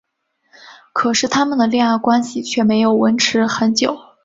[0.93, 3.95] 可是他们的恋爱关系却没有维持很久。